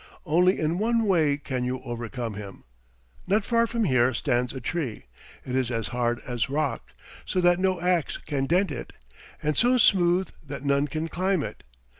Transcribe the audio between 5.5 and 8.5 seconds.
is as hard as rock, so that no ax can